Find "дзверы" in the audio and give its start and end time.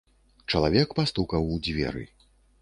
1.69-2.03